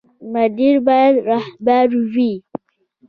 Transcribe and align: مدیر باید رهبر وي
مدیر 0.33 0.75
باید 0.87 1.15
رهبر 1.29 1.87
وي 2.13 2.33